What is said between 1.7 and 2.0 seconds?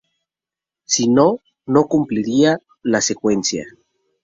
se